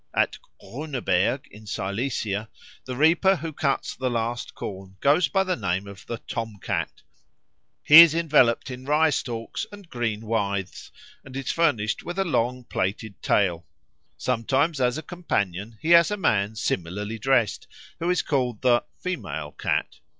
[0.15, 2.49] At Grüneberg, in Silesia,
[2.85, 7.03] the reaper who cuts the last corn goes by the name of the Tom cat.
[7.83, 10.89] He is enveloped in rye stalks and green withes,
[11.23, 13.67] and is furnished with a long plaited tail.
[14.17, 17.67] Sometimes as a companion he has a man similarly dressed,
[17.99, 19.99] who is called the (female) Cat.